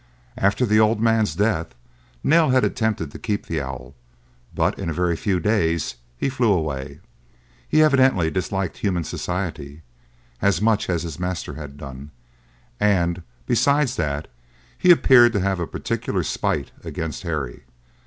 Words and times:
After 0.35 0.65
the 0.65 0.79
old 0.79 0.99
man's 0.99 1.35
death, 1.35 1.75
Nell 2.23 2.49
had 2.49 2.63
attempted 2.63 3.11
to 3.11 3.19
keep 3.19 3.45
the 3.45 3.61
owl, 3.61 3.93
but 4.51 4.79
in 4.79 4.89
a 4.89 4.93
very 4.93 5.15
few 5.15 5.39
days 5.39 5.93
he 6.17 6.27
flew 6.27 6.51
away. 6.51 7.01
He 7.69 7.83
evidently 7.83 8.31
disliked 8.31 8.77
human 8.79 9.03
society 9.03 9.83
as 10.41 10.59
much 10.59 10.89
as 10.89 11.03
his 11.03 11.19
master 11.19 11.53
had 11.53 11.77
done, 11.77 12.09
and, 12.79 13.21
besides 13.45 13.95
that, 13.97 14.27
he 14.75 14.89
appeared 14.89 15.33
to 15.33 15.39
have 15.39 15.59
a 15.59 15.67
particular 15.67 16.23
spite 16.23 16.71
against 16.83 17.21
Harry. 17.21 17.61